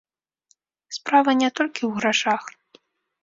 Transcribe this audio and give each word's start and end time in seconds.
Справа 0.95 1.31
не 1.43 1.49
толькі 1.59 1.83
ў 1.87 1.91
грашах. 1.97 2.43